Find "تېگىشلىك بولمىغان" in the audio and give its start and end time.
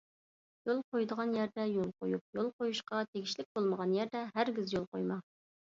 3.13-3.97